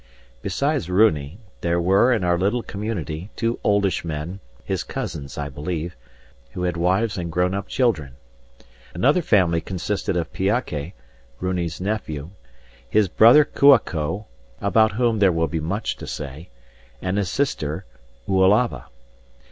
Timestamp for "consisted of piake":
9.61-10.93